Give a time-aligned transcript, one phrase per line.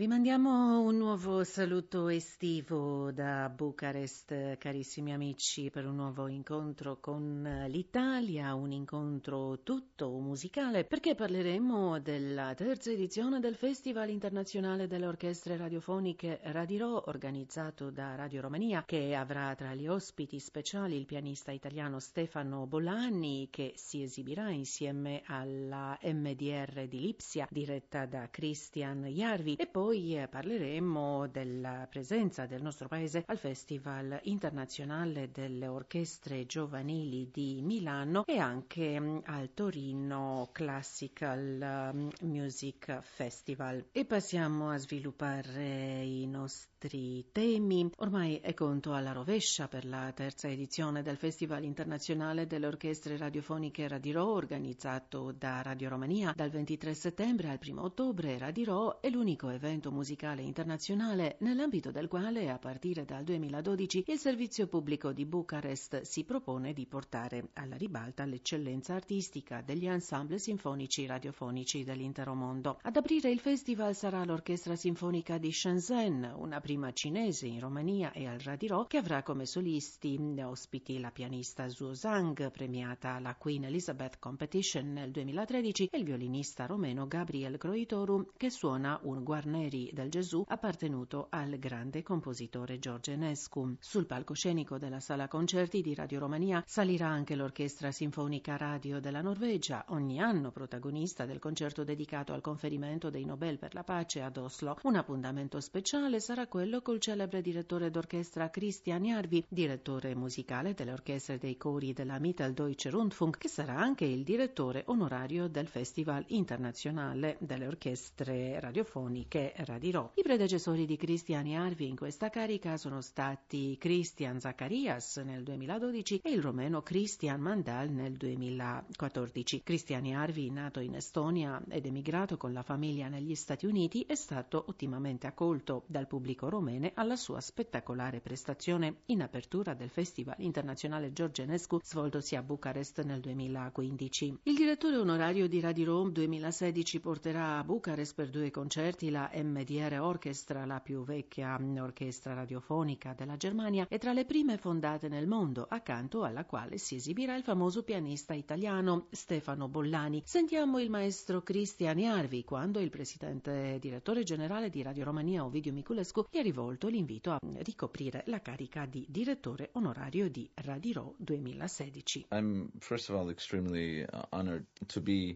[0.00, 7.66] Vi mandiamo un nuovo saluto estivo da Bucarest, carissimi amici, per un nuovo incontro con
[7.68, 15.58] l'Italia, un incontro tutto musicale, perché parleremo della terza edizione del Festival internazionale delle orchestre
[15.58, 21.98] radiofoniche Radirò, organizzato da Radio Romania, che avrà tra gli ospiti speciali il pianista italiano
[21.98, 29.66] Stefano Bolani, che si esibirà insieme alla MDR di Lipsia, diretta da Christian Jarvi, e
[29.66, 37.28] poi poi eh, parleremo della presenza del nostro paese al Festival internazionale delle orchestre giovanili
[37.32, 43.84] di Milano e anche mm, al Torino Classical mm, Music Festival.
[43.90, 47.90] E passiamo a sviluppare i nostri temi.
[47.98, 53.86] Ormai è conto alla rovescia per la terza edizione del Festival internazionale delle orchestre radiofoniche
[53.86, 58.38] Radirò organizzato da Radio Romania dal 23 settembre al 1 ottobre.
[58.38, 64.66] Radirò è l'unico evento musicale internazionale nell'ambito del quale a partire dal 2012 il servizio
[64.66, 71.84] pubblico di Bucarest si propone di portare alla ribalta l'eccellenza artistica degli ensemble sinfonici radiofonici
[71.84, 72.78] dell'intero mondo.
[72.82, 78.28] Ad aprire il festival sarà l'Orchestra Sinfonica di Shenzhen, una prima cinese in Romania e
[78.28, 84.20] al Radirò che avrà come solisti ospiti la pianista Zhuo Zhang, premiata alla Queen Elizabeth
[84.20, 90.44] Competition nel 2013, e il violinista romeno Gabriel Croitoru che suona un guarneri del Gesù
[90.46, 93.74] appartenuto al grande compositore Giorgio Enescu.
[93.80, 99.86] Sul palcoscenico della sala concerti di Radio Romania salirà anche l'Orchestra Sinfonica Radio della Norvegia,
[99.88, 104.78] ogni anno protagonista del concerto dedicato al conferimento dei Nobel per la pace ad Oslo.
[104.84, 111.38] Un appuntamento speciale sarà quello col celebre direttore d'orchestra Christian Jarvi, direttore musicale delle orchestre
[111.38, 117.66] dei cori della Mitteldeutsche Rundfunk, che sarà anche il direttore onorario del Festival internazionale delle
[117.66, 120.12] orchestre radiofoniche Radirò.
[120.16, 126.30] I predecessori di Christian Jarvi in questa carica sono stati Christian Zacharias nel 2012 e
[126.30, 129.62] il romeno Christian Mandal nel 2014.
[129.62, 134.62] Christian Jarvi, nato in Estonia ed emigrato con la famiglia negli Stati Uniti, è stato
[134.68, 141.80] ottimamente accolto dal pubblico romene alla sua spettacolare prestazione in apertura del Festival internazionale Giorgenescu
[141.82, 144.40] svoltosi a Bucarest nel 2015.
[144.42, 150.66] Il direttore onorario di Radio 2016 porterà a Bucarest per due concerti la MDR Orchestra,
[150.66, 156.24] la più vecchia orchestra radiofonica della Germania, è tra le prime fondate nel mondo, accanto
[156.24, 160.22] alla quale si esibirà il famoso pianista italiano Stefano Bollani.
[160.24, 166.26] Sentiamo il maestro Cristian Jarvi quando il presidente direttore generale di Radio Romania Ovidio Miculescu
[166.30, 172.26] gli ha rivolto l'invito a ricoprire la carica di direttore onorario di Radirò 2016.
[172.30, 172.68] Uh,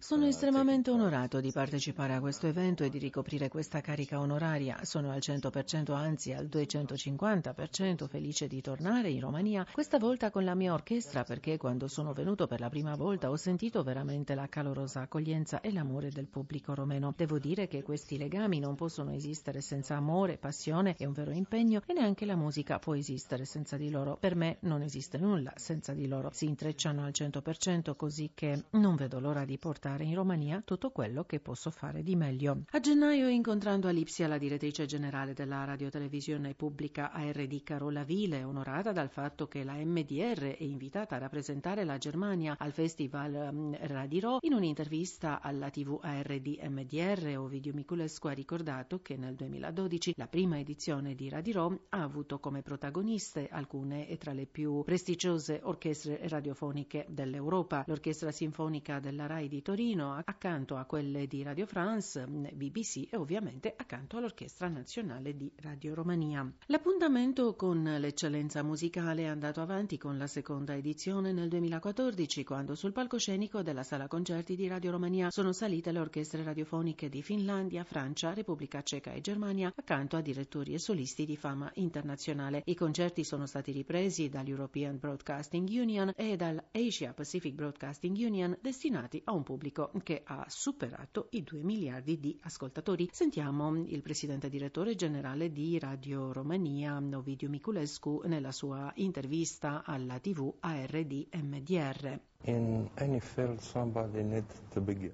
[0.00, 4.18] Sono uh, estremamente onorato di partecipare a questo evento e di ricoprire questa carica carica
[4.18, 4.78] onoraria.
[4.82, 10.56] Sono al 100%, anzi al 250% felice di tornare in Romania, questa volta con la
[10.56, 15.02] mia orchestra perché quando sono venuto per la prima volta ho sentito veramente la calorosa
[15.02, 17.14] accoglienza e l'amore del pubblico romeno.
[17.16, 21.82] Devo dire che questi legami non possono esistere senza amore, passione e un vero impegno
[21.86, 24.16] e neanche la musica può esistere senza di loro.
[24.16, 26.30] Per me non esiste nulla senza di loro.
[26.32, 31.24] Si intrecciano al 100% così che non vedo l'ora di portare in Romania tutto quello
[31.24, 32.62] che posso fare di meglio.
[32.70, 39.10] A gennaio incontrando Lipsia la direttrice generale della radiotelevisione pubblica ARD Carola Vile, onorata dal
[39.10, 44.38] fatto che la MDR è invitata a rappresentare la Germania al Festival mm, Radirò.
[44.42, 50.58] In un'intervista alla TV ARD MDR, Ovidio Miculescu ha ricordato che nel 2012 la prima
[50.58, 57.84] edizione di Radirò ha avuto come protagoniste alcune tra le più prestigiose orchestre radiofoniche dell'Europa,
[57.86, 63.72] l'Orchestra Sinfonica della RAI di Torino, accanto a quelle di Radio France, BBC e ovviamente
[63.74, 66.46] accanto all'Orchestra Nazionale di Radio Romania.
[66.66, 72.92] L'appuntamento con l'eccellenza musicale è andato avanti con la seconda edizione nel 2014, quando sul
[72.92, 78.34] palcoscenico della sala concerti di Radio Romania sono salite le orchestre radiofoniche di Finlandia, Francia,
[78.34, 82.62] Repubblica Ceca e Germania, accanto a direttori e solisti di fama internazionale.
[82.64, 89.32] I concerti sono stati ripresi dall'European Broadcasting Union e dall'Asia Pacific Broadcasting Union, destinati a
[89.32, 93.08] un pubblico che ha superato i 2 miliardi di ascoltatori.
[93.12, 100.54] Sentiamo il presidente direttore generale di Radio Romania, Ovidio Miculescu, nella sua intervista alla TV
[100.60, 102.20] ARD MDR.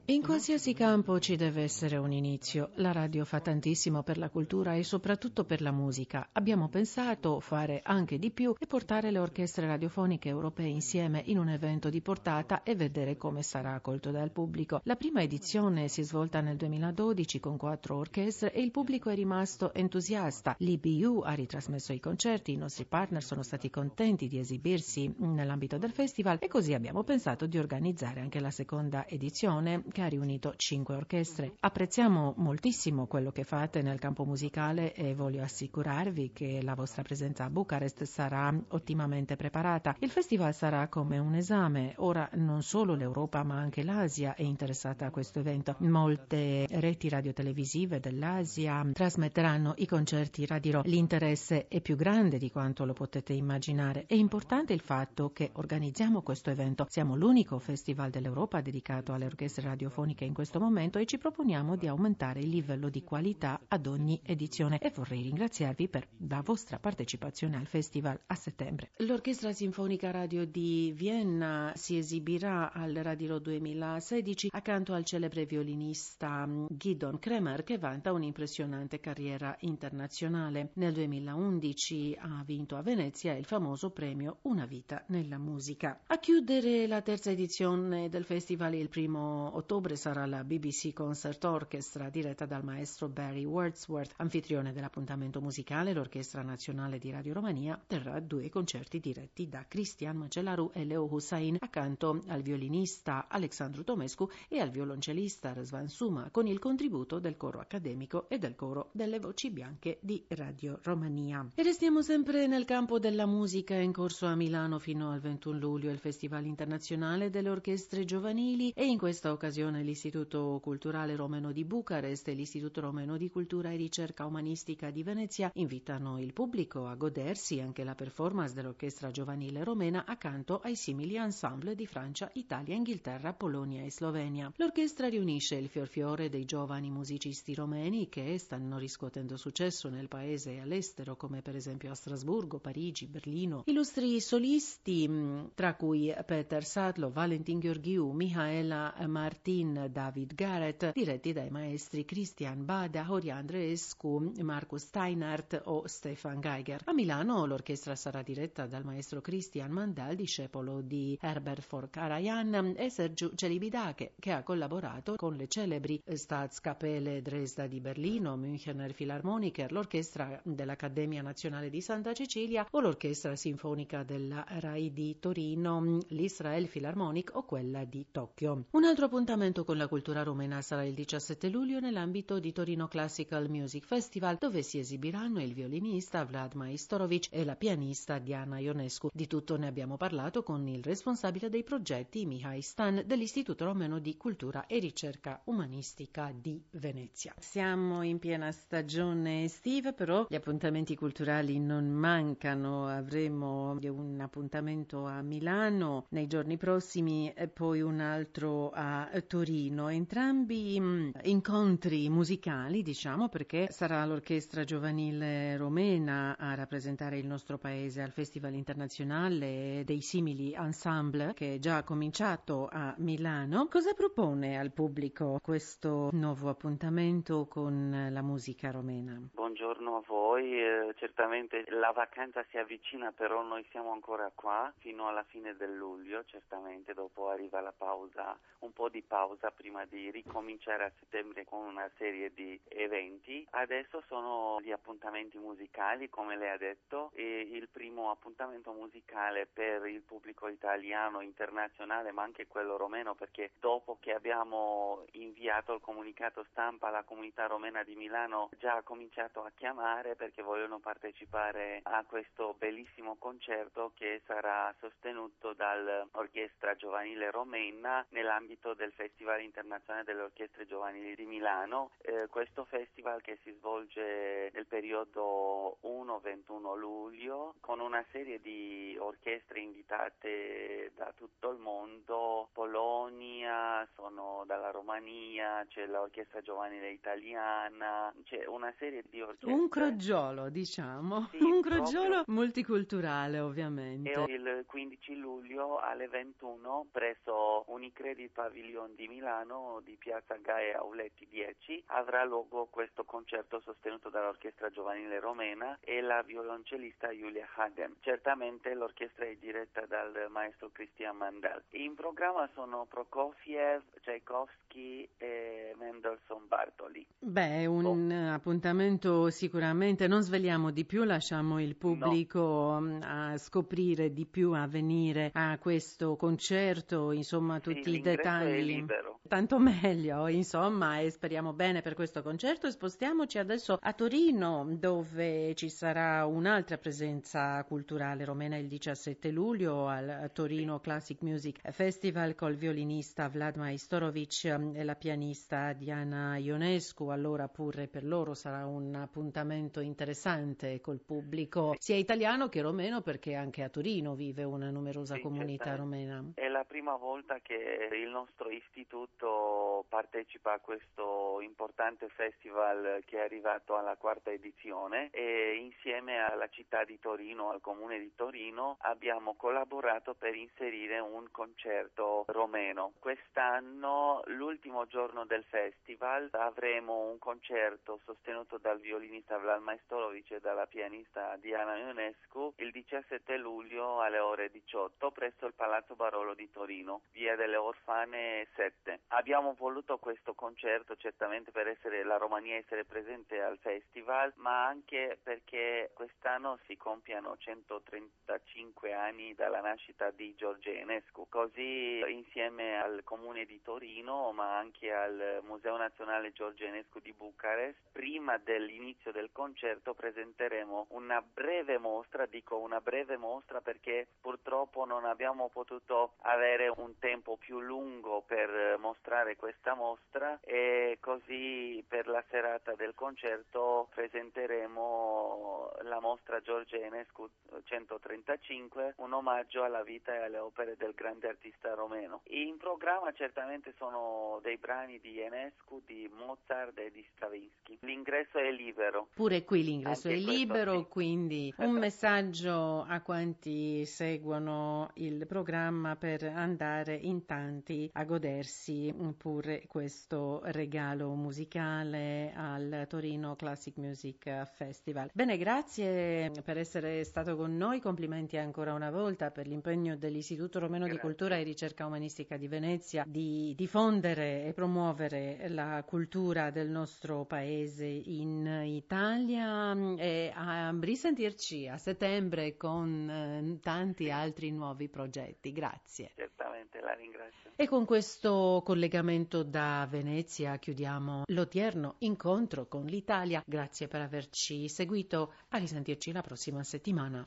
[0.06, 2.70] In qualsiasi campo ci deve essere un inizio.
[2.74, 6.28] La radio fa tantissimo per la cultura e soprattutto per la musica.
[6.32, 11.50] Abbiamo pensato fare anche di più e portare le orchestre radiofoniche europee insieme in un
[11.50, 14.80] evento di portata e vedere come sarà accolto dal pubblico.
[14.82, 19.14] La prima edizione si è svolta nel 2012 con quattro orchestre e il pubblico è
[19.14, 20.56] rimasto entusiasta.
[20.58, 25.92] L'IBU ha ritrasmesso i concerti, i nostri partner sono stati contenti di esibirsi nell'ambito del
[25.92, 30.54] festival e così abbiamo pensato pensato di organizzare anche la seconda edizione che ha riunito
[30.56, 31.52] cinque orchestre.
[31.60, 37.44] Apprezziamo moltissimo quello che fate nel campo musicale e voglio assicurarvi che la vostra presenza
[37.44, 39.94] a Bucarest sarà ottimamente preparata.
[39.98, 41.92] Il festival sarà come un esame.
[41.98, 45.76] Ora non solo l'Europa ma anche l'Asia è interessata a questo evento.
[45.80, 50.80] Molte reti radiotelevisive dell'Asia trasmetteranno i concerti radio.
[50.84, 54.06] L'interesse è più grande di quanto lo potete immaginare.
[54.06, 56.86] È importante il fatto che organizziamo questo evento.
[56.88, 61.74] Siamo siamo l'unico festival dell'Europa dedicato alle orchestre radiofoniche in questo momento e ci proponiamo
[61.74, 66.78] di aumentare il livello di qualità ad ogni edizione e vorrei ringraziarvi per la vostra
[66.78, 68.90] partecipazione al festival a settembre.
[68.98, 77.18] L'Orchestra Sinfonica Radio di Vienna si esibirà al Radio 2016 accanto al celebre violinista Gidon
[77.18, 80.72] Kremer che vanta un'impressionante carriera internazionale.
[80.74, 86.02] Nel 2011 ha vinto a Venezia il famoso premio Una vita nella musica.
[86.06, 92.10] A chiudere la terza edizione del festival il primo ottobre sarà la BBC Concert Orchestra
[92.10, 95.92] diretta dal maestro Barry Wordsworth, anfitrione dell'appuntamento musicale.
[95.92, 101.58] L'Orchestra Nazionale di Radio Romania terrà due concerti diretti da Cristian Macelaru e Leo Hussain
[101.60, 107.60] accanto al violinista Alexandru Tomescu e al violoncellista Răzvan Suma con il contributo del coro
[107.60, 111.46] accademico e del coro delle voci bianche di Radio Romania.
[111.54, 115.92] E restiamo sempre nel campo della musica in corso a Milano fino al 21 luglio
[115.92, 121.66] il Festival Internazionale nazionale delle orchestre giovanili e in questa occasione l'Istituto Culturale Romeno di
[121.66, 126.94] Bucarest e l'Istituto Romeno di Cultura e Ricerca Umanistica di Venezia invitano il pubblico a
[126.94, 133.34] godersi anche la performance dell'orchestra giovanile romena accanto ai simili ensemble di Francia, Italia, Inghilterra,
[133.34, 134.50] Polonia e Slovenia.
[134.56, 140.60] L'orchestra riunisce il fiorfiore dei giovani musicisti romeni che stanno riscuotendo successo nel paese e
[140.60, 143.64] all'estero, come per esempio a Strasburgo, Parigi, Berlino.
[143.66, 152.04] Illustri solisti, tra cui Peter Sadlo, Valentin Gheorghiu, Mihaela Martin, David Garrett, diretti dai maestri
[152.04, 156.82] Christian Bada, Ori Andreescu, Marcus Steinhardt o Stefan Geiger.
[156.84, 163.32] A Milano l'orchestra sarà diretta dal maestro Christian Mandal, discepolo di Herbert Forkarajan e Sergiu
[163.34, 171.20] Celibidache, che ha collaborato con le celebri Staatskapelle Dresda di Berlino, Münchener Philharmoniker, l'orchestra dell'Accademia
[171.20, 177.44] Nazionale di Santa Cecilia o l'orchestra sinfonica della RAI di Torino, l'Israel Israel Philharmonic o
[177.44, 178.64] quella di Tokyo.
[178.72, 183.48] Un altro appuntamento con la cultura rumena sarà il 17 luglio nell'ambito di Torino Classical
[183.48, 189.08] Music Festival, dove si esibiranno il violinista Vlad Maistorovic e la pianista Diana Ionescu.
[189.12, 194.16] Di tutto ne abbiamo parlato con il responsabile dei progetti Mihai Stan dell'Istituto Romeno di
[194.16, 197.34] Cultura e Ricerca Umanistica di Venezia.
[197.38, 202.86] Siamo in piena stagione estiva, però gli appuntamenti culturali non mancano.
[202.86, 209.88] Avremo un appuntamento a Milano nei giorni giorni prossimi e poi un altro a Torino,
[209.88, 218.02] entrambi mm, incontri musicali, diciamo, perché sarà l'orchestra giovanile romena a rappresentare il nostro paese
[218.02, 223.68] al Festival internazionale dei simili ensemble che è già cominciato a Milano.
[223.68, 229.20] Cosa propone al pubblico questo nuovo appuntamento con la musica romena?
[229.50, 235.08] Buongiorno a voi, eh, certamente la vacanza si avvicina, però noi siamo ancora qua fino
[235.08, 240.08] alla fine del luglio, certamente dopo arriva la pausa, un po' di pausa prima di
[240.12, 243.44] ricominciare a settembre con una serie di eventi.
[243.50, 249.84] Adesso sono gli appuntamenti musicali, come lei ha detto, e il primo appuntamento musicale per
[249.86, 256.46] il pubblico italiano, internazionale, ma anche quello romeno, perché dopo che abbiamo inviato il comunicato
[256.50, 262.04] stampa alla comunità romena di Milano, già ha cominciato a chiamare perché vogliono partecipare a
[262.06, 270.22] questo bellissimo concerto che sarà sostenuto dal Orchestra Giovanile Romena nell'ambito del Festival Internazionale delle
[270.22, 271.90] Orchestre Giovanili di Milano.
[272.02, 279.60] Eh, questo festival che si svolge nel periodo 1-21 luglio con una serie di orchestre
[279.60, 288.72] invitate da tutto il mondo, Polonia, sono dalla Romania, c'è l'Orchestra Giovanile Italiana, c'è una
[288.78, 289.52] serie di orchestre.
[289.52, 294.12] Un crogiolo, diciamo, sì, un crogiolo multiculturale ovviamente.
[294.12, 300.78] E il 15 luglio alle 20 21 presso Unicredit Pavilion di Milano di Piazza Gaia
[300.78, 307.96] Auletti 10 avrà luogo questo concerto sostenuto dall'Orchestra Giovanile Romena e la violoncellista Julia Hagen.
[308.00, 311.62] Certamente l'orchestra è diretta dal maestro Christian Mandel.
[311.70, 317.06] In programma sono Prokofiev, Tchaikovsky e Mendelssohn Bartoli.
[317.18, 318.34] Beh, un oh.
[318.34, 320.06] appuntamento sicuramente.
[320.06, 322.80] Non svegliamo di più, lasciamo il pubblico no.
[322.80, 328.84] Mm, a scoprire di più, a venire a questo concerto, insomma tutti sì, i dettagli.
[329.28, 332.70] Tanto meglio, insomma, e speriamo bene per questo concerto.
[332.70, 340.30] Spostiamoci adesso a Torino, dove ci sarà un'altra presenza culturale romena il 17 luglio al
[340.32, 347.06] Torino Classic Music Festival col violinista Vlad Maistorovic e la pianista Diana Ionescu.
[347.06, 353.34] Allora pure per loro sarà un appuntamento interessante col pubblico sia italiano che romeno perché
[353.34, 356.24] anche a Torino vive una numerosa sì, comunità romena.
[356.34, 363.22] È la prima volta che il nostro istituto partecipa a questo importante festival che è
[363.22, 369.34] arrivato alla quarta edizione e insieme alla città di Torino, al comune di Torino, abbiamo
[369.34, 372.92] collaborato per inserire un concerto romeno.
[373.00, 380.66] Quest'anno, l'ultimo giorno del festival, avremo un concerto sostenuto dal violinista Vlad Maestorovic e dalla
[380.66, 387.02] pianista Diana Ionescu il 17 luglio alle ore 18 presso il Palazzo Barolo di Torino,
[387.12, 389.00] via delle Orfane 7.
[389.08, 395.18] Abbiamo voluto questo concerto certamente per essere la Romania essere presente al festival, ma anche
[395.22, 401.26] perché quest'anno si compiano 135 anni dalla nascita di Giorgio Enescu.
[401.28, 407.78] Così insieme al comune di Torino, ma anche al Museo Nazionale Giorgio Enescu di Bucarest,
[407.92, 415.04] prima dell'inizio del concerto presenteremo una breve mostra, dico una breve mostra perché purtroppo non
[415.04, 422.22] abbiamo potuto avere un tempo più lungo per mostrare questa mostra e così per la
[422.28, 427.28] serata del concerto presenteremo la mostra Giorgio Enescu
[427.64, 432.22] 135, un omaggio alla vita e alle opere del grande artista romeno.
[432.28, 437.78] In programma certamente sono dei brani di Enescu, di Mozart e di Stravinsky.
[437.80, 438.69] L'ingresso è libero.
[439.14, 440.86] Pure qui l'ingresso Anche è libero, sì.
[440.88, 449.64] quindi un messaggio a quanti seguono il programma per andare in tanti a godersi pure
[449.66, 455.10] questo regalo musicale al Torino Classic Music Festival.
[455.12, 460.84] Bene, grazie per essere stato con noi, complimenti ancora una volta per l'impegno dell'Istituto Romeno
[460.84, 461.00] grazie.
[461.00, 467.24] di Cultura e Ricerca Umanistica di Venezia di diffondere e promuovere la cultura del nostro
[467.24, 475.52] paese in Italia e a risentirci a settembre con eh, tanti altri nuovi progetti.
[475.52, 476.12] Grazie.
[476.14, 477.50] Certamente, la ringrazio.
[477.56, 483.42] E con questo collegamento da Venezia chiudiamo l'odierno incontro con l'Italia.
[483.44, 485.34] Grazie per averci seguito.
[485.50, 487.26] A risentirci la prossima settimana.